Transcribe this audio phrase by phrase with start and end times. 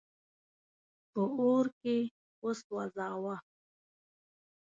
[1.11, 1.97] په اور کي
[2.43, 3.35] وسوځاوه.